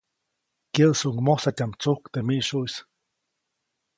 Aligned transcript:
Kyäʼsuʼuŋ 0.73 1.17
mojsatyaʼm 1.25 1.71
tsujk 1.79 2.01
teʼ 2.13 2.25
miʼsyuʼis. 2.27 2.75